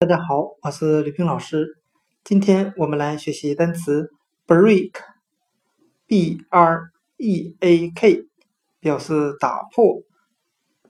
[0.00, 1.76] 大家好，我是吕平老师。
[2.22, 4.12] 今天我们来学习单词
[4.46, 8.28] break，b r e a k，
[8.78, 10.04] 表示打破、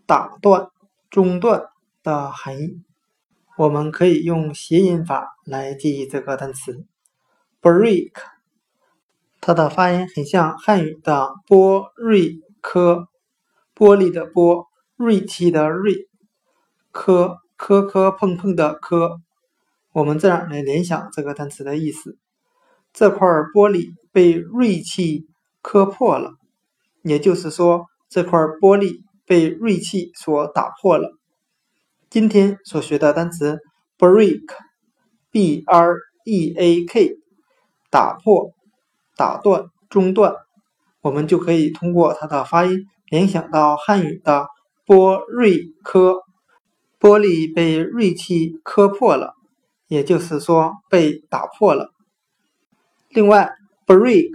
[0.05, 0.68] 打断、
[1.09, 1.71] 中断
[2.02, 2.82] 的含义。
[3.57, 6.84] 我们可以用谐音法来记忆这个单词
[7.62, 8.12] break，
[9.40, 13.09] 它的发音很像汉语的玻瑞科，
[13.75, 14.66] 玻璃的玻，
[14.97, 16.11] 锐气的锐，
[16.93, 17.38] 科。
[17.59, 19.19] 磕磕碰碰的磕，
[19.93, 22.17] 我们这样来联想这个单词的意思：
[22.93, 25.27] 这块玻璃被锐器
[25.61, 26.34] 磕破了，
[27.03, 31.19] 也就是说，这块玻璃被锐器所打破了。
[32.09, 33.59] 今天所学的单词
[33.98, 37.17] break，b r e a k，
[37.91, 38.53] 打破、
[39.17, 40.33] 打断、中断，
[41.03, 44.47] 我们就可以通过它的发音联想到汉语的
[44.87, 46.23] 玻锐磕。
[47.00, 49.34] 玻璃被锐器磕破了，
[49.86, 51.92] 也就是说被打破了。
[53.08, 53.52] 另外
[53.86, 54.32] ，break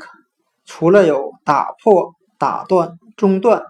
[0.66, 3.64] 除了有打破、打断、中断，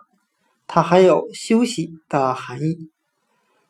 [0.68, 2.90] 它还有休息的含义。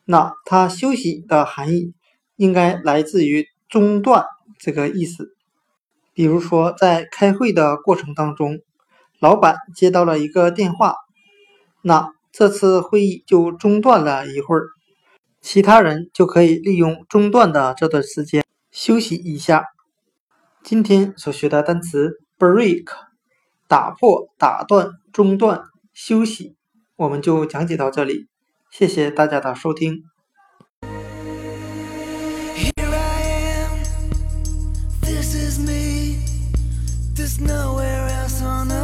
[0.04, 1.94] 那它休息的含义
[2.36, 4.26] 应该来自于中断
[4.58, 5.34] 这个意思。
[6.12, 8.60] 比如说，在开会的过程当中，
[9.18, 10.94] 老板接到了一个电话，
[11.80, 14.68] 那这次会议就中断了一会儿。
[15.44, 19.66] 其他人就可以利用中断的这段时间休息一下。
[20.62, 22.86] 今天所学的单词 break
[23.68, 26.56] 打破打断中断休息
[26.96, 28.26] 我们就讲解到这里。
[28.70, 30.04] 谢谢大家的收听。
[30.80, 33.22] Here i
[33.60, 33.82] am.
[35.02, 36.16] This is me.
[37.14, 38.83] There's nowhere else on the